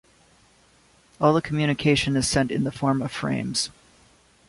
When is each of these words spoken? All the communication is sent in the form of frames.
All 1.19 1.31
the 1.31 1.43
communication 1.43 2.15
is 2.15 2.27
sent 2.27 2.49
in 2.49 2.63
the 2.63 2.71
form 2.71 3.03
of 3.03 3.11
frames. 3.11 3.69